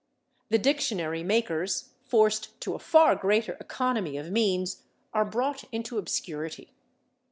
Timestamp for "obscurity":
5.99-6.73